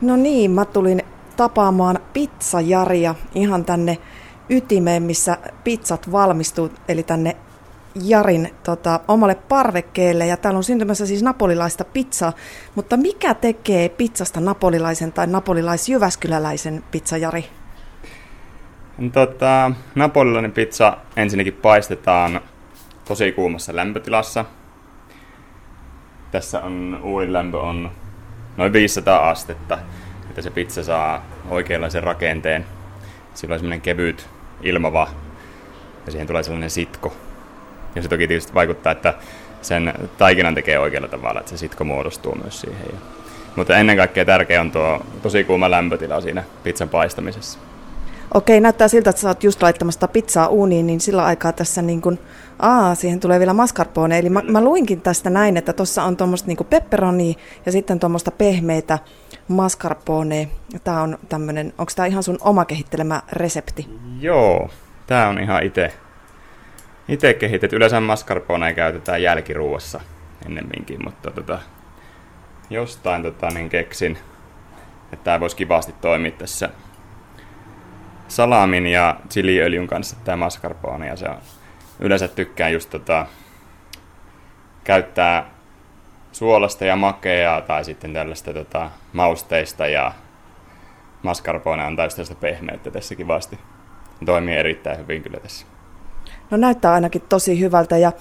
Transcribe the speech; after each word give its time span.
No 0.00 0.16
niin, 0.16 0.50
mä 0.50 0.64
tulin 0.64 1.02
tapaamaan 1.36 1.98
pizzajaria 2.12 3.14
ihan 3.34 3.64
tänne 3.64 3.98
ytimeen, 4.50 5.02
missä 5.02 5.38
pizzat 5.64 6.12
valmistuu, 6.12 6.70
eli 6.88 7.02
tänne 7.02 7.36
Jarin 8.02 8.54
tota, 8.62 9.00
omalle 9.08 9.34
parvekkeelle. 9.34 10.26
Ja 10.26 10.36
täällä 10.36 10.58
on 10.58 10.64
syntymässä 10.64 11.06
siis 11.06 11.22
napolilaista 11.22 11.84
pizzaa. 11.84 12.32
Mutta 12.74 12.96
mikä 12.96 13.34
tekee 13.34 13.88
pizzasta 13.88 14.40
napolilaisen 14.40 15.12
tai 15.12 15.26
napolilais-jyväskyläläisen 15.26 16.84
pizzajari? 16.90 17.44
Tota, 19.12 19.72
napolilainen 19.94 20.52
pizza 20.52 20.96
ensinnäkin 21.16 21.54
paistetaan 21.54 22.40
tosi 23.08 23.32
kuumassa 23.32 23.76
lämpötilassa. 23.76 24.44
Tässä 26.30 26.62
on 26.62 27.00
uuden 27.02 27.32
lämpö 27.32 27.60
on 27.60 27.90
noin 28.56 28.72
500 28.72 29.30
astetta, 29.30 29.78
että 30.28 30.42
se 30.42 30.50
pizza 30.50 30.82
saa 30.82 31.26
oikeanlaisen 31.50 32.02
rakenteen. 32.02 32.66
Sillä 33.34 33.52
on 33.52 33.58
semmoinen 33.58 33.80
kevyt 33.80 34.28
ilmava 34.62 35.08
ja 36.06 36.12
siihen 36.12 36.26
tulee 36.26 36.42
sellainen 36.42 36.70
sitko. 36.70 37.16
Ja 37.94 38.02
se 38.02 38.08
toki 38.08 38.28
tietysti 38.28 38.54
vaikuttaa, 38.54 38.92
että 38.92 39.14
sen 39.62 39.94
taikinan 40.18 40.54
tekee 40.54 40.78
oikealla 40.78 41.08
tavalla, 41.08 41.40
että 41.40 41.50
se 41.50 41.56
sitko 41.56 41.84
muodostuu 41.84 42.34
myös 42.34 42.60
siihen. 42.60 42.86
Mutta 43.56 43.76
ennen 43.76 43.96
kaikkea 43.96 44.24
tärkeä 44.24 44.60
on 44.60 44.70
tuo 44.70 45.06
tosi 45.22 45.44
kuuma 45.44 45.70
lämpötila 45.70 46.20
siinä 46.20 46.44
pizzan 46.62 46.88
paistamisessa. 46.88 47.58
Okei, 48.34 48.60
näyttää 48.60 48.88
siltä, 48.88 49.10
että 49.10 49.22
sä 49.22 49.28
oot 49.28 49.44
just 49.44 49.62
laittamassa 49.62 50.08
pizzaa 50.08 50.48
uuniin, 50.48 50.86
niin 50.86 51.00
sillä 51.00 51.24
aikaa 51.24 51.52
tässä 51.52 51.82
niin 51.82 52.02
kuin, 52.02 52.18
aa, 52.58 52.94
siihen 52.94 53.20
tulee 53.20 53.38
vielä 53.38 53.52
mascarpone. 53.52 54.18
Eli 54.18 54.30
mä, 54.30 54.42
mä 54.48 54.60
luinkin 54.60 55.00
tästä 55.00 55.30
näin, 55.30 55.56
että 55.56 55.72
tuossa 55.72 56.04
on 56.04 56.16
tuommoista 56.16 56.48
niin 56.48 56.66
pepperoni 56.70 57.36
ja 57.66 57.72
sitten 57.72 58.00
tuommoista 58.00 58.30
pehmeitä 58.30 58.98
mascarpone. 59.48 60.48
Tämä 60.84 61.02
on 61.02 61.18
tämmöinen, 61.28 61.72
onko 61.78 61.92
tämä 61.96 62.06
ihan 62.06 62.22
sun 62.22 62.38
oma 62.40 62.64
kehittelemä 62.64 63.22
resepti? 63.32 63.88
Joo, 64.20 64.70
tämä 65.06 65.28
on 65.28 65.40
ihan 65.40 65.62
itse 65.62 65.92
itse 67.08 67.34
kehitetty. 67.34 67.76
Yleensä 67.76 68.00
mascarpone 68.00 68.74
käytetään 68.74 69.22
jälkiruuassa 69.22 70.00
ennemminkin, 70.46 71.04
mutta 71.04 71.30
tota, 71.30 71.58
jostain 72.70 73.22
tota, 73.22 73.48
niin 73.50 73.68
keksin, 73.68 74.18
että 75.12 75.24
tämä 75.24 75.40
voisi 75.40 75.56
kivasti 75.56 75.94
toimia 76.00 76.30
tässä 76.30 76.70
salamin 78.28 78.86
ja 78.86 79.16
chiliöljyn 79.30 79.86
kanssa 79.86 80.16
tämä 80.24 80.36
mascarpone. 80.36 81.06
Ja 81.06 81.16
se 81.16 81.28
on, 81.28 81.38
yleensä 82.00 82.28
tykkään 82.28 82.72
just 82.72 82.90
tota, 82.90 83.26
käyttää 84.84 85.50
suolasta 86.32 86.84
ja 86.84 86.96
makeaa 86.96 87.60
tai 87.60 87.84
sitten 87.84 88.12
tällaista 88.12 88.52
tota, 88.52 88.90
mausteista 89.12 89.86
ja 89.86 90.12
mascarpone 91.22 91.84
antaa 91.84 92.08
tästä 92.08 92.34
pehmeyttä 92.34 92.90
tässä 92.90 93.14
kivasti. 93.14 93.58
Toimii 94.24 94.56
erittäin 94.56 94.98
hyvin 94.98 95.22
kyllä 95.22 95.40
tässä. 95.40 95.75
No 96.50 96.56
näyttää 96.56 96.92
ainakin 96.92 97.22
tosi 97.28 97.60
hyvältä 97.60 97.96
ja, 97.98 98.12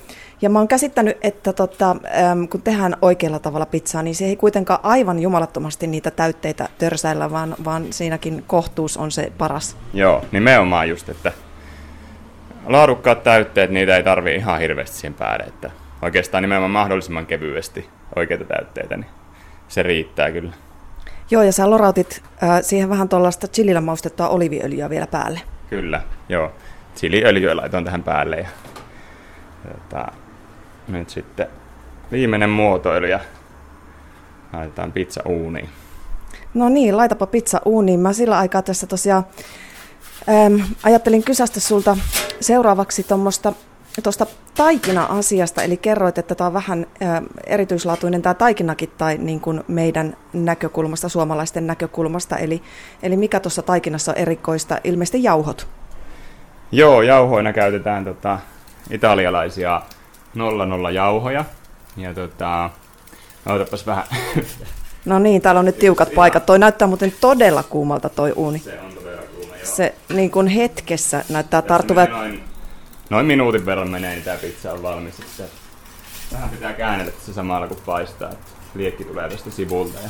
ja 0.41 0.49
mä 0.49 0.59
oon 0.59 0.67
käsittänyt, 0.67 1.17
että 1.21 1.53
tota, 1.53 1.91
äm, 1.91 2.47
kun 2.47 2.61
tehdään 2.61 2.97
oikealla 3.01 3.39
tavalla 3.39 3.65
pizzaa, 3.65 4.03
niin 4.03 4.15
se 4.15 4.25
ei 4.25 4.35
kuitenkaan 4.35 4.79
aivan 4.83 5.19
jumalattomasti 5.19 5.87
niitä 5.87 6.11
täytteitä 6.11 6.69
törsäillä, 6.77 7.31
vaan, 7.31 7.55
vaan 7.65 7.85
siinäkin 7.89 8.43
kohtuus 8.47 8.97
on 8.97 9.11
se 9.11 9.31
paras. 9.37 9.77
Joo, 9.93 10.25
nimenomaan 10.31 10.89
just, 10.89 11.09
että 11.09 11.31
laadukkaat 12.65 13.23
täytteet, 13.23 13.71
niitä 13.71 13.97
ei 13.97 14.03
tarvi 14.03 14.35
ihan 14.35 14.59
hirveästi 14.59 14.97
siihen 14.97 15.13
päälle, 15.13 15.45
että 15.45 15.71
oikeastaan 16.01 16.41
nimenomaan 16.41 16.71
mahdollisimman 16.71 17.25
kevyesti 17.25 17.89
oikeita 18.15 18.43
täytteitä, 18.43 18.97
niin 18.97 19.09
se 19.67 19.83
riittää 19.83 20.31
kyllä. 20.31 20.53
Joo, 21.31 21.43
ja 21.43 21.51
sä 21.51 21.69
lorautit 21.69 22.23
äh, 22.43 22.61
siihen 22.61 22.89
vähän 22.89 23.09
tuollaista 23.09 23.47
chilillä 23.47 23.81
maustettua 23.81 24.29
oliviöljyä 24.29 24.89
vielä 24.89 25.07
päälle. 25.07 25.41
Kyllä, 25.69 26.01
joo 26.29 26.51
chiliöljyä 26.95 27.55
laitoin 27.55 27.85
tähän 27.85 28.03
päälle. 28.03 28.37
Ja, 28.37 28.47
tota, 29.71 30.11
nyt 30.87 31.09
sitten 31.09 31.47
viimeinen 32.11 32.49
muotoilu 32.49 33.05
ja 33.05 33.19
laitetaan 34.53 34.91
pizza 34.91 35.21
uuniin. 35.25 35.69
No 36.53 36.69
niin, 36.69 36.97
laitapa 36.97 37.27
pizza 37.27 37.61
uuniin. 37.65 37.99
Mä 37.99 38.13
sillä 38.13 38.37
aikaa 38.37 38.61
tässä 38.61 38.87
tosiaan 38.87 39.25
äm, 40.45 40.61
ajattelin 40.83 41.23
kysästä 41.23 41.59
sulta 41.59 41.97
seuraavaksi 42.39 43.03
tuommoista 43.03 43.53
tuosta 44.03 44.25
taikina-asiasta, 44.55 45.61
eli 45.61 45.77
kerroit, 45.77 46.17
että 46.17 46.35
tämä 46.35 46.47
on 46.47 46.53
vähän 46.53 46.85
ä, 47.01 47.21
erityislaatuinen 47.47 48.21
tämä 48.21 48.33
taikinakin 48.33 48.91
tai 48.97 49.17
niin 49.17 49.39
kuin 49.39 49.63
meidän 49.67 50.17
näkökulmasta, 50.33 51.09
suomalaisten 51.09 51.67
näkökulmasta, 51.67 52.37
eli, 52.37 52.61
eli 53.03 53.17
mikä 53.17 53.39
tuossa 53.39 53.61
taikinassa 53.61 54.11
on 54.11 54.17
erikoista, 54.17 54.79
ilmeisesti 54.83 55.23
jauhot. 55.23 55.67
Joo, 56.71 57.01
jauhoina 57.01 57.53
käytetään 57.53 58.05
tota, 58.05 58.39
italialaisia 58.89 59.81
00 60.33 60.91
jauhoja. 60.91 61.45
Ja 61.97 62.13
tota, 62.13 62.69
otapas 63.45 63.87
vähän. 63.87 64.03
No 65.05 65.19
niin, 65.19 65.41
täällä 65.41 65.59
on 65.59 65.65
nyt 65.65 65.79
tiukat 65.79 66.09
paikat. 66.15 66.45
Toi 66.45 66.59
näyttää 66.59 66.87
muuten 66.87 67.13
todella 67.21 67.63
kuumalta 67.63 68.09
toi 68.09 68.33
uuni. 68.35 68.59
Se 68.59 68.79
on 68.79 68.93
todella 68.93 69.21
kuuma, 69.21 69.55
joo. 69.55 69.65
Se 69.65 69.95
niin 70.13 70.31
kuin 70.31 70.47
hetkessä 70.47 71.25
näyttää 71.29 71.61
tarttuvat. 71.61 72.09
Noin, 72.09 72.43
noin 73.09 73.25
minuutin 73.25 73.65
verran 73.65 73.89
menee, 73.89 74.11
niin 74.11 74.23
tämä 74.23 74.37
pizza 74.37 74.73
on 74.73 74.83
valmis. 74.83 75.17
Sitten 75.17 75.45
vähän 76.33 76.49
pitää 76.49 76.73
käännellä 76.73 77.11
se 77.25 77.33
samalla 77.33 77.67
kun 77.67 77.77
paistaa, 77.85 78.31
että 78.31 78.45
liekki 78.75 79.03
tulee 79.03 79.29
tästä 79.29 79.51
sivulta. 79.51 79.99
Ja 80.03 80.09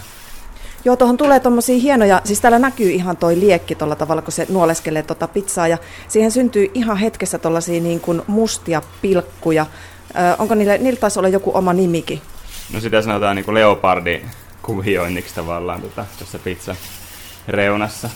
Joo, 0.86 0.96
tuohon 0.96 1.18
tulee 1.18 1.40
tuommoisia 1.40 1.80
hienoja, 1.80 2.22
siis 2.24 2.42
täällä 2.42 2.60
näkyy 2.60 2.92
ihan 2.92 3.18
toi 3.18 3.40
liekki 3.40 3.76
tuolla 3.76 3.96
tavalla, 3.96 4.22
kun 4.22 4.32
se 4.32 4.46
nuoleskelee 4.50 5.04
tuota 5.04 5.28
pizzaa, 5.28 5.68
ja 5.68 5.78
siihen 6.08 6.32
syntyy 6.32 6.72
ihan 6.74 6.98
hetkessä 6.98 7.38
tuollaisia 7.38 7.82
niin 7.82 8.00
kuin 8.00 8.22
mustia 8.28 8.82
pilkkuja. 9.02 9.66
Ö, 10.10 10.36
onko 10.40 10.56
niille, 10.56 10.78
niillä 10.78 11.00
taisi 11.00 11.20
olla 11.20 11.30
joku 11.30 11.52
oma 11.54 11.74
nimikin? 11.74 12.22
No 12.74 12.80
sitä 12.80 13.02
sanotaan 13.02 13.36
niin 13.36 13.46
kuin 13.46 13.56
leopardi 13.56 14.22
kuvioinniksi 14.62 15.36
tavallaan 15.36 15.82
tota, 15.82 16.06
tässä 16.20 16.40
pizza 16.40 16.76
reunassa. 17.48 18.10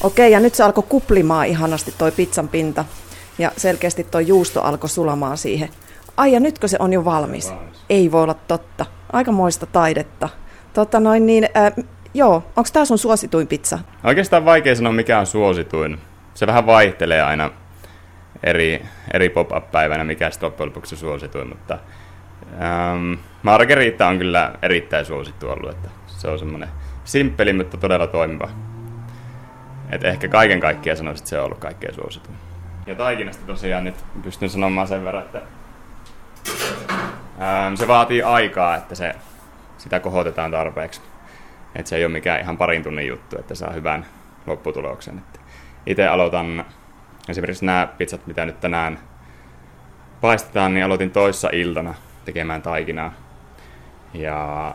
Okei, 0.00 0.32
ja 0.32 0.40
nyt 0.40 0.54
se 0.54 0.62
alkoi 0.62 0.84
kuplimaan 0.88 1.46
ihanasti 1.46 1.94
toi 1.98 2.12
pizzan 2.12 2.48
pinta, 2.48 2.84
ja 3.38 3.52
selkeästi 3.56 4.04
toi 4.04 4.26
juusto 4.26 4.62
alkoi 4.62 4.90
sulamaan 4.90 5.38
siihen. 5.38 5.68
Ai 6.16 6.32
ja 6.32 6.40
nytkö 6.40 6.68
se 6.68 6.76
on 6.80 6.92
jo 6.92 7.04
valmis? 7.04 7.50
valmis. 7.50 7.78
Ei 7.90 8.12
voi 8.12 8.22
olla 8.22 8.34
totta. 8.34 8.86
Aikamoista 9.12 9.66
taidetta. 9.66 10.28
Tota 10.72 11.00
noin, 11.00 11.26
niin, 11.26 11.48
äh, 11.56 11.84
Joo, 12.14 12.34
onko 12.34 12.68
tämä 12.72 12.84
sun 12.84 12.98
suosituin 12.98 13.46
pizza? 13.46 13.78
Oikeastaan 14.04 14.44
vaikea 14.44 14.74
sanoa 14.74 14.92
mikä 14.92 15.18
on 15.18 15.26
suosituin. 15.26 15.98
Se 16.34 16.46
vähän 16.46 16.66
vaihtelee 16.66 17.22
aina 17.22 17.50
eri, 18.42 18.82
eri 19.14 19.28
pop-up-päivänä, 19.28 20.04
mikä 20.04 20.30
sitten 20.30 20.46
loppujen 20.46 20.68
lopuksi 20.68 20.96
suosituin, 20.96 21.48
mutta 21.48 21.78
ähm, 22.62 23.12
Margarita 23.42 24.06
on 24.06 24.18
kyllä 24.18 24.52
erittäin 24.62 25.04
suosittu 25.04 25.50
ollut, 25.50 25.70
että 25.70 25.88
se 26.06 26.28
on 26.28 26.38
semmoinen 26.38 26.68
simppeli, 27.04 27.52
mutta 27.52 27.76
todella 27.76 28.06
toimiva. 28.06 28.48
Et 29.90 30.04
ehkä 30.04 30.28
kaiken 30.28 30.60
kaikkiaan 30.60 30.96
sanoisin, 30.96 31.22
että 31.22 31.30
se 31.30 31.38
on 31.38 31.44
ollut 31.44 31.58
kaikkein 31.58 31.94
suosituin. 31.94 32.36
Ja 32.86 32.94
taikinasta 32.94 33.46
tosiaan 33.46 33.84
nyt 33.84 34.04
pystyn 34.22 34.50
sanomaan 34.50 34.88
sen 34.88 35.04
verran, 35.04 35.22
että 35.22 35.40
ähm, 37.42 37.74
se 37.74 37.88
vaatii 37.88 38.22
aikaa, 38.22 38.76
että 38.76 38.94
se, 38.94 39.14
sitä 39.78 40.00
kohotetaan 40.00 40.50
tarpeeksi. 40.50 41.00
Että 41.74 41.88
se 41.88 41.96
ei 41.96 42.04
ole 42.04 42.12
mikään 42.12 42.40
ihan 42.40 42.56
parin 42.56 42.82
tunnin 42.82 43.06
juttu, 43.06 43.38
että 43.38 43.54
saa 43.54 43.72
hyvän 43.72 44.06
lopputuloksen. 44.46 45.22
Itse 45.86 46.06
aloitan 46.06 46.64
esimerkiksi 47.28 47.66
nämä 47.66 47.88
pizzat, 47.98 48.26
mitä 48.26 48.46
nyt 48.46 48.60
tänään 48.60 48.98
paistetaan, 50.20 50.74
niin 50.74 50.84
aloitin 50.84 51.10
toissa 51.10 51.48
iltana 51.52 51.94
tekemään 52.24 52.62
taikinaa. 52.62 53.12
Ja 54.14 54.74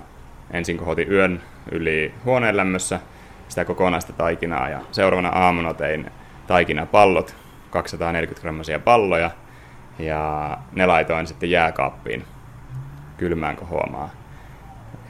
ensin 0.52 0.78
kohotin 0.78 1.12
yön 1.12 1.42
yli 1.72 2.14
huoneen 2.26 2.58
lämmössä 2.58 3.00
sitä 3.48 3.66
kokonaista 3.66 4.14
taikinaa 4.14 4.70
ja 4.70 4.80
seuraavana 4.92 5.30
aamuna 5.30 5.74
tein 5.74 6.12
taikinapallot, 6.48 7.36
240 7.70 8.42
grammasia 8.42 8.80
palloja 8.80 9.32
ja 10.00 10.58
ne 10.72 10.86
laitoin 10.86 11.28
sitten 11.28 11.52
jääkaappiin 11.52 12.26
kylmään 13.18 13.56
kohoamaan. 13.56 14.10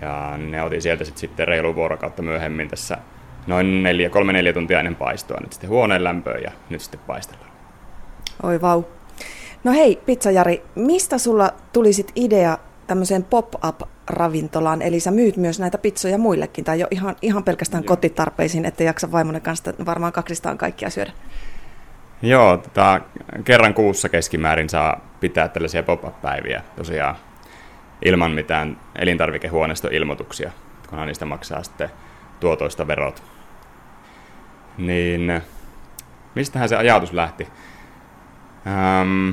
Ja 0.01 0.37
ne 0.37 0.63
otin 0.63 0.81
sieltä 0.81 1.03
sit 1.03 1.17
sitten 1.17 1.47
reilu 1.47 1.75
vuorokautta 1.75 2.21
myöhemmin 2.21 2.69
tässä 2.69 2.97
noin 3.47 3.83
neljä, 3.83 4.09
kolme 4.09 4.33
neljä 4.33 4.53
tuntia 4.53 4.79
ennen 4.79 4.95
paistoa 4.95 5.39
nyt 5.41 5.53
sitten 5.53 5.69
huoneen 5.69 6.03
lämpöön 6.03 6.43
ja 6.43 6.51
nyt 6.69 6.81
sitten 6.81 6.99
paistellaan. 7.07 7.51
Oi 8.43 8.61
vau. 8.61 8.83
No 9.63 9.71
hei, 9.71 9.99
Pizzajari, 10.05 10.63
mistä 10.75 11.17
sulla 11.17 11.53
tuli 11.73 11.93
sit 11.93 12.11
idea 12.15 12.57
tämmöiseen 12.87 13.23
pop-up-ravintolaan, 13.23 14.81
eli 14.81 14.99
sä 14.99 15.11
myyt 15.11 15.37
myös 15.37 15.59
näitä 15.59 15.77
pizzoja 15.77 16.17
muillekin, 16.17 16.65
tai 16.65 16.79
jo 16.79 16.87
ihan, 16.91 17.15
ihan 17.21 17.43
pelkästään 17.43 17.83
Joo. 17.83 17.87
kotitarpeisiin, 17.87 18.65
että 18.65 18.83
jaksa 18.83 19.11
vaimonen 19.11 19.41
kanssa 19.41 19.73
varmaan 19.85 20.13
kaksistaan 20.13 20.57
kaikkia 20.57 20.89
syödä? 20.89 21.11
Joo, 22.21 22.57
tota, 22.57 23.01
kerran 23.43 23.73
kuussa 23.73 24.09
keskimäärin 24.09 24.69
saa 24.69 25.01
pitää 25.19 25.47
tällaisia 25.47 25.83
pop-up-päiviä 25.83 26.63
tosiaan 26.75 27.15
ilman 28.05 28.31
mitään 28.31 28.79
elintarvikehuoneistoilmoituksia, 28.95 30.51
kunhan 30.89 31.07
niistä 31.07 31.25
maksaa 31.25 31.63
sitten 31.63 31.89
tuotoista 32.39 32.87
verot. 32.87 33.23
Niin 34.77 35.41
mistähän 36.35 36.69
se 36.69 36.75
ajatus 36.75 37.13
lähti? 37.13 37.47
Ähm, 38.67 39.29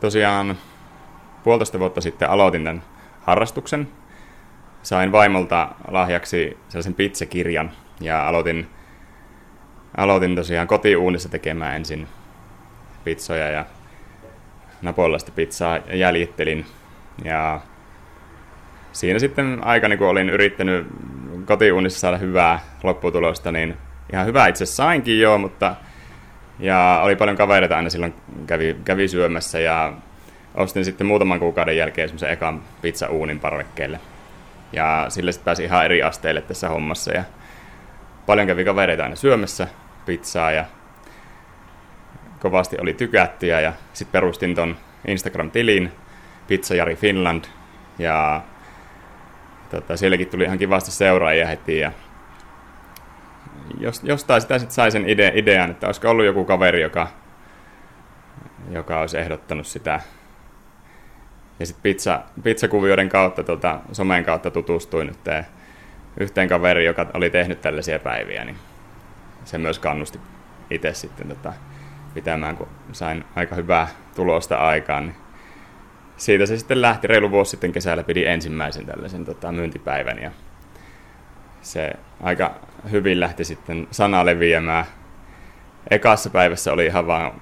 tosiaan 0.00 0.58
puolitoista 1.44 1.78
vuotta 1.78 2.00
sitten 2.00 2.30
aloitin 2.30 2.64
tämän 2.64 2.82
harrastuksen. 3.22 3.88
Sain 4.82 5.12
vaimolta 5.12 5.74
lahjaksi 5.88 6.58
sellaisen 6.68 6.94
pizzakirjan 6.94 7.70
ja 8.00 8.28
aloitin, 8.28 8.70
aloitin 9.96 10.36
tosiaan 10.36 10.66
kotiuunissa 10.66 11.28
tekemään 11.28 11.76
ensin 11.76 12.08
pizzoja 13.04 13.50
ja 13.50 13.64
napollaista 14.82 15.32
pizzaa 15.32 15.78
jäljittelin. 15.92 16.66
Ja 17.24 17.60
siinä 18.92 19.18
sitten 19.18 19.64
aikani, 19.64 19.96
kun 19.96 20.08
olin 20.08 20.30
yrittänyt 20.30 20.86
kotiuunissa 21.44 22.00
saada 22.00 22.18
hyvää 22.18 22.60
lopputulosta, 22.82 23.52
niin 23.52 23.76
ihan 24.12 24.26
hyvä 24.26 24.46
itse 24.46 24.66
sainkin 24.66 25.20
jo, 25.20 25.38
mutta 25.38 25.74
ja 26.58 27.00
oli 27.04 27.16
paljon 27.16 27.36
kavereita 27.36 27.76
aina 27.76 27.90
silloin 27.90 28.14
kävi, 28.46 28.76
kävi 28.84 29.08
syömässä 29.08 29.60
ja 29.60 29.92
ostin 30.54 30.84
sitten 30.84 31.06
muutaman 31.06 31.38
kuukauden 31.38 31.76
jälkeen 31.76 32.08
semmoisen 32.08 32.30
ekan 32.30 32.62
pizza-uunin 32.82 33.40
parvekkeelle. 33.40 34.00
Ja 34.72 35.06
sille 35.08 35.32
sitten 35.32 35.44
pääsi 35.44 35.64
ihan 35.64 35.84
eri 35.84 36.02
asteille 36.02 36.40
tässä 36.40 36.68
hommassa 36.68 37.12
ja 37.12 37.24
paljon 38.26 38.46
kävi 38.46 38.64
kavereita 38.64 39.02
aina 39.02 39.16
syömässä 39.16 39.68
pizzaa 40.06 40.50
ja 40.50 40.64
kovasti 42.40 42.76
oli 42.80 42.94
tykättyjä 42.94 43.60
ja 43.60 43.72
sitten 43.92 44.12
perustin 44.12 44.54
ton 44.54 44.76
Instagram-tilin 45.06 45.92
Pizzajari 46.48 46.96
Finland 46.96 47.44
ja 47.98 48.42
tota, 49.70 49.96
sielläkin 49.96 50.28
tuli 50.28 50.44
ihan 50.44 50.58
kivasti 50.58 50.90
seuraajia 50.90 51.46
heti 51.46 51.78
ja 51.78 51.92
jostain 54.02 54.40
sitä 54.40 54.58
sitten 54.58 54.74
sai 54.74 54.90
sen 54.90 55.08
ide, 55.08 55.32
idean, 55.34 55.70
että 55.70 55.86
olisiko 55.86 56.10
ollut 56.10 56.24
joku 56.24 56.44
kaveri, 56.44 56.82
joka, 56.82 57.08
joka 58.70 59.00
olisi 59.00 59.18
ehdottanut 59.18 59.66
sitä. 59.66 60.00
Ja 61.60 61.66
sitten 61.66 61.82
pizza, 61.82 62.22
pizzakuvioiden 62.42 63.08
kautta, 63.08 63.42
tota, 63.42 63.80
somen 63.92 64.24
kautta 64.24 64.50
tutustuin 64.50 65.08
yhteen, 65.08 65.46
yhteen 66.20 66.48
kaveriin, 66.48 66.86
joka 66.86 67.06
oli 67.14 67.30
tehnyt 67.30 67.60
tällaisia 67.60 67.98
päiviä, 67.98 68.44
niin 68.44 68.56
se 69.44 69.58
myös 69.58 69.78
kannusti 69.78 70.20
itse 70.70 70.94
sitten 70.94 71.28
tota, 71.28 71.52
pitämään, 72.14 72.56
kun 72.56 72.68
sain 72.92 73.24
aika 73.36 73.54
hyvää 73.54 73.88
tulosta 74.14 74.56
aikaan. 74.56 75.06
Niin 75.06 75.16
siitä 76.16 76.46
se 76.46 76.56
sitten 76.56 76.82
lähti. 76.82 77.06
Reilu 77.06 77.30
vuosi 77.30 77.50
sitten 77.50 77.72
kesällä 77.72 78.02
pidi 78.02 78.24
ensimmäisen 78.24 78.86
tällaisen 78.86 79.24
tota, 79.24 79.52
myyntipäivän 79.52 80.22
ja 80.22 80.30
se 81.62 81.92
aika 82.22 82.54
hyvin 82.90 83.20
lähti 83.20 83.44
sitten 83.44 83.88
sana 83.90 84.26
leviämään. 84.26 84.84
Ekassa 85.90 86.30
päivässä 86.30 86.72
oli 86.72 86.86
ihan 86.86 87.06
vaan 87.06 87.32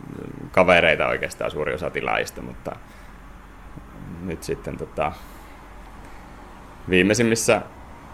kavereita 0.53 1.07
oikeastaan 1.07 1.51
suuri 1.51 1.75
osa 1.75 1.91
tilaajista, 1.91 2.43
mutta 2.43 2.77
nyt 4.25 4.43
sitten 4.43 4.77
tota, 4.77 5.13
viimeisimmissä 6.91 7.63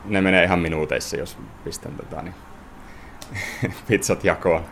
ne 0.05 0.21
menee 0.21 0.45
ihan 0.45 0.59
minuuteissa, 0.59 1.17
jos 1.17 1.39
pistän 1.65 1.93
tota, 1.93 2.23
niin, 2.23 2.35
pizzat 3.89 4.25
jakoon. 4.25 4.65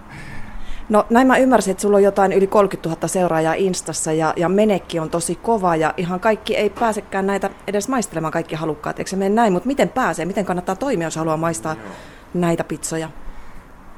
No 0.93 1.07
näin 1.11 1.27
mä 1.27 1.37
ymmärsin, 1.37 1.71
että 1.71 1.83
sulla 1.83 1.97
on 1.97 2.03
jotain 2.03 2.33
yli 2.33 2.47
30 2.47 2.89
000 2.89 3.09
seuraajaa 3.09 3.55
Instassa 3.55 4.13
ja, 4.13 4.33
ja 4.37 4.49
menekki 4.49 4.99
on 4.99 5.11
tosi 5.11 5.35
kova 5.35 5.77
ja 5.77 5.95
ihan 5.97 6.21
kaikki 6.21 6.57
ei 6.57 6.71
pääsekään 6.71 7.27
näitä 7.27 7.51
edes 7.67 7.89
maistelemaan 7.89 8.33
kaikki 8.33 8.55
halukkaat, 8.55 8.99
eikö 8.99 9.11
se 9.11 9.17
mene 9.17 9.35
näin, 9.35 9.53
mutta 9.53 9.67
miten 9.67 9.89
pääsee, 9.89 10.25
miten 10.25 10.45
kannattaa 10.45 10.77
toimia, 10.77 11.07
jos 11.07 11.17
haluaa 11.17 11.37
maistaa 11.37 11.75
Joo. 11.75 11.93
näitä 12.35 12.65
pizzoja? 12.65 13.09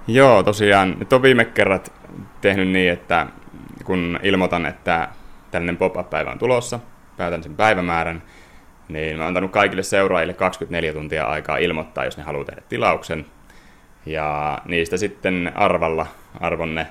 Joo, 0.06 0.42
tosiaan 0.42 0.96
nyt 0.98 1.12
on 1.12 1.22
viime 1.22 1.44
kerrat 1.44 1.92
tehnyt 2.40 2.68
niin, 2.68 2.92
että 2.92 3.26
kun 3.84 4.18
ilmoitan, 4.22 4.66
että 4.66 5.08
tällainen 5.50 5.76
pop-up-päivä 5.76 6.30
on 6.30 6.38
tulossa, 6.38 6.80
päätän 7.16 7.42
sen 7.42 7.56
päivämäärän, 7.56 8.22
niin 8.88 9.16
mä 9.16 9.22
oon 9.22 9.28
antanut 9.28 9.50
kaikille 9.50 9.82
seuraajille 9.82 10.34
24 10.34 10.92
tuntia 10.92 11.24
aikaa 11.24 11.56
ilmoittaa, 11.56 12.04
jos 12.04 12.16
ne 12.16 12.22
haluaa 12.22 12.44
tehdä 12.44 12.62
tilauksen. 12.68 13.26
Ja 14.06 14.58
niistä 14.64 14.96
sitten 14.96 15.52
arvalla 15.54 16.06
arvon 16.40 16.74
ne 16.74 16.86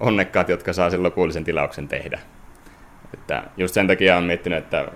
onnekkaat, 0.00 0.48
jotka 0.48 0.72
saa 0.72 0.90
sen 0.90 1.02
lopullisen 1.02 1.44
tilauksen 1.44 1.88
tehdä. 1.88 2.18
Että 3.14 3.42
just 3.56 3.74
sen 3.74 3.86
takia 3.86 4.16
on 4.16 4.24
miettinyt, 4.24 4.58
että 4.58 4.88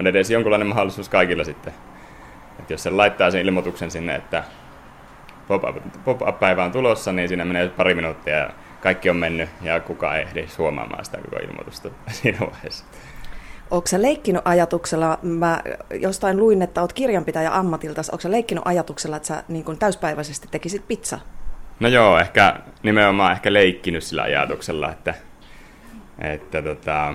on 0.00 0.06
edes 0.06 0.30
jonkunlainen 0.30 0.68
mahdollisuus 0.68 1.08
kaikilla 1.08 1.44
sitten. 1.44 1.72
Että 2.58 2.72
jos 2.72 2.82
se 2.82 2.90
laittaa 2.90 3.30
sen 3.30 3.46
ilmoituksen 3.46 3.90
sinne, 3.90 4.14
että 4.14 4.44
pop-up-päivä 6.04 6.64
on 6.64 6.72
tulossa, 6.72 7.12
niin 7.12 7.28
siinä 7.28 7.44
menee 7.44 7.68
pari 7.68 7.94
minuuttia 7.94 8.36
ja 8.36 8.50
kaikki 8.80 9.10
on 9.10 9.16
mennyt 9.16 9.48
ja 9.62 9.80
kukaan 9.80 10.16
ei 10.16 10.22
ehdi 10.22 10.46
huomaamaan 10.58 11.04
sitä 11.04 11.18
koko 11.18 11.36
ilmoitusta 11.36 11.90
siinä 12.10 12.38
vaiheessa. 12.40 12.84
Onko 13.70 13.86
sä 13.86 14.02
leikkinyt 14.02 14.42
ajatuksella, 14.44 15.18
mä 15.22 15.62
jostain 16.00 16.36
luin, 16.36 16.62
että 16.62 16.80
oot 16.80 16.92
kirjanpitäjä 16.92 17.54
ammatilta, 17.54 18.02
onko 18.12 18.20
sä 18.20 18.30
leikkinyt 18.30 18.66
ajatuksella, 18.66 19.16
että 19.16 19.26
sä 19.26 19.44
niin 19.48 19.78
täyspäiväisesti 19.78 20.48
tekisit 20.50 20.88
pizza 20.88 21.18
No 21.80 21.88
joo, 21.88 22.18
ehkä 22.18 22.56
nimenomaan 22.82 23.32
ehkä 23.32 23.52
leikkinyt 23.52 24.04
sillä 24.04 24.22
ajatuksella, 24.22 24.92
että, 24.92 25.14
että 26.18 26.62
tota, 26.62 27.14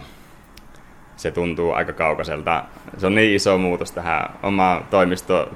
se 1.15 1.31
tuntuu 1.31 1.71
aika 1.71 1.93
kaukaiselta. 1.93 2.63
Se 2.97 3.07
on 3.07 3.15
niin 3.15 3.35
iso 3.35 3.57
muutos 3.57 3.91
tähän 3.91 4.29
oma 4.43 4.81
toimisto, 4.89 5.49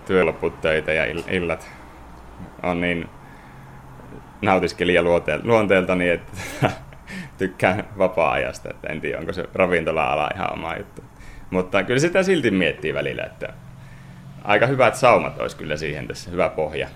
töitä 0.62 0.94
ja 0.94 1.06
illat 1.30 1.70
on 2.64 2.82
niin 2.82 3.10
nautiskelija 4.42 5.04
luonteeltani, 5.44 6.10
että 6.10 6.32
tykkään 7.38 7.84
vapaa-ajasta, 7.98 8.70
että 8.70 8.88
en 8.88 9.02
tiedä, 9.02 9.20
onko 9.20 9.34
se 9.34 9.46
ravintola-ala 9.54 10.30
ihan 10.36 10.54
oma 10.54 10.76
juttu. 10.78 11.04
Mutta 11.50 11.84
kyllä 11.84 12.00
sitä 12.00 12.24
silti 12.24 12.52
miettii 12.52 12.94
välillä, 12.94 13.24
että 13.24 13.54
aika 14.44 14.68
hyvät 14.68 14.96
saumat 14.96 15.40
olisi 15.40 15.58
kyllä 15.58 15.78
siihen 15.78 16.08
tässä, 16.08 16.32
hyvä 16.32 16.50
pohja. 16.50 16.88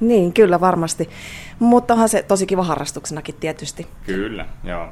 Niin, 0.00 0.32
kyllä 0.32 0.60
varmasti. 0.60 1.10
Mutta 1.58 1.94
onhan 1.94 2.08
se 2.08 2.22
tosi 2.22 2.46
kiva 2.46 2.62
harrastuksenakin 2.62 3.34
tietysti. 3.40 3.86
Kyllä, 4.06 4.46
joo. 4.64 4.88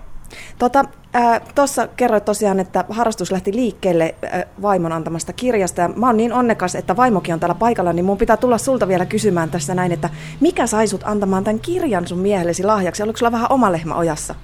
Tuossa 1.54 1.82
tota, 1.82 1.94
kerroit 1.96 2.24
tosiaan, 2.24 2.60
että 2.60 2.84
harrastus 2.88 3.32
lähti 3.32 3.54
liikkeelle 3.54 4.14
äh, 4.24 4.44
vaimon 4.62 4.92
antamasta 4.92 5.32
kirjasta. 5.32 5.80
Ja 5.80 5.88
mä 5.88 6.06
oon 6.06 6.16
niin 6.16 6.32
onnekas, 6.32 6.74
että 6.74 6.96
vaimokin 6.96 7.34
on 7.34 7.40
täällä 7.40 7.54
paikalla, 7.54 7.92
niin 7.92 8.04
mun 8.04 8.18
pitää 8.18 8.36
tulla 8.36 8.58
sulta 8.58 8.88
vielä 8.88 9.06
kysymään 9.06 9.50
tässä 9.50 9.74
näin, 9.74 9.92
että 9.92 10.10
mikä 10.40 10.66
sai 10.66 10.86
sut 10.86 11.02
antamaan 11.04 11.44
tämän 11.44 11.60
kirjan 11.60 12.06
sun 12.06 12.18
miehellesi 12.18 12.64
lahjaksi? 12.64 13.02
Oliko 13.02 13.18
sulla 13.18 13.32
vähän 13.32 13.52
oma 13.52 13.72
lehmä 13.72 13.94
ojassa? 13.94 14.34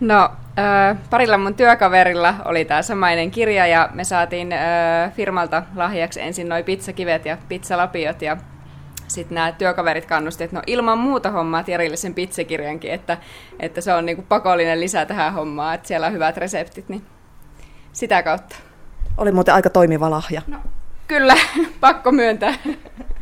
No, 0.00 0.30
äh, 0.58 0.98
parilla 1.10 1.38
mun 1.38 1.54
työkaverilla 1.54 2.34
oli 2.44 2.64
tämä 2.64 2.82
samainen 2.82 3.30
kirja 3.30 3.66
ja 3.66 3.88
me 3.94 4.04
saatiin 4.04 4.52
äh, 4.52 5.12
firmalta 5.12 5.62
lahjaksi 5.76 6.20
ensin 6.20 6.48
noin 6.48 6.64
pizzakivet 6.64 7.24
ja 7.24 7.38
pizzalapiot 7.48 8.22
ja 8.22 8.36
sitten 9.08 9.34
nämä 9.34 9.52
työkaverit 9.52 10.06
kannustivat, 10.06 10.48
että 10.48 10.56
no 10.56 10.62
ilman 10.66 10.98
muuta 10.98 11.30
hommaa 11.30 11.64
Jerille 11.66 11.96
sen 11.96 12.14
pizzakirjankin, 12.14 12.92
että, 12.92 13.18
että 13.60 13.80
se 13.80 13.94
on 13.94 14.06
niinku 14.06 14.22
pakollinen 14.28 14.80
lisä 14.80 15.06
tähän 15.06 15.32
hommaan, 15.32 15.74
että 15.74 15.88
siellä 15.88 16.06
on 16.06 16.12
hyvät 16.12 16.36
reseptit, 16.36 16.88
niin 16.88 17.02
sitä 17.92 18.22
kautta. 18.22 18.56
Oli 19.16 19.32
muuten 19.32 19.54
aika 19.54 19.70
toimiva 19.70 20.10
lahja. 20.10 20.42
No, 20.46 20.58
kyllä, 21.08 21.36
pakko 21.80 22.12
myöntää. 22.12 22.54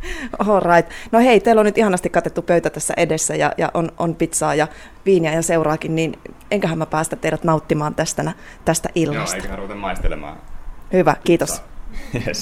All 0.47 0.59
right. 0.59 0.91
No 1.11 1.19
hei, 1.19 1.39
teillä 1.39 1.59
on 1.59 1.65
nyt 1.65 1.77
ihanasti 1.77 2.09
katettu 2.09 2.41
pöytä 2.41 2.69
tässä 2.69 2.93
edessä 2.97 3.35
ja, 3.35 3.51
ja 3.57 3.71
on, 3.73 3.91
on 3.97 4.15
pizzaa 4.15 4.55
ja 4.55 4.67
viiniä 5.05 5.33
ja 5.33 5.41
seuraakin, 5.41 5.95
niin 5.95 6.19
enköhän 6.51 6.77
mä 6.77 6.85
päästä 6.85 7.15
teidät 7.15 7.43
nauttimaan 7.43 7.95
tästä, 7.95 8.31
tästä 8.65 8.89
illasta. 8.95 9.35
Joo, 9.35 9.35
eiköhän 9.35 9.59
ruveta 9.59 9.75
maistelemaan. 9.75 10.37
Hyvä, 10.93 11.15
kiitos. 11.23 11.61
Yes. 12.27 12.37